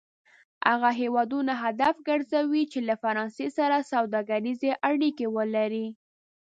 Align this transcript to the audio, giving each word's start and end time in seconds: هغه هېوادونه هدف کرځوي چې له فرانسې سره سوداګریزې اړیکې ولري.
هغه 0.69 0.89
هېوادونه 1.01 1.53
هدف 1.63 1.95
کرځوي 2.07 2.63
چې 2.71 2.79
له 2.87 2.95
فرانسې 3.03 3.47
سره 3.57 3.77
سوداګریزې 3.93 4.71
اړیکې 4.89 5.25
ولري. 5.37 5.87